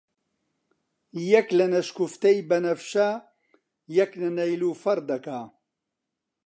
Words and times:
یەک 1.33 1.47
لە 1.57 1.65
نەشگوفتەی 1.73 2.39
بەنەفشە، 2.49 3.09
یەک 3.97 4.11
لە 4.21 4.29
نەیلۆفەڕ 4.37 4.99
دەکا 5.11 5.41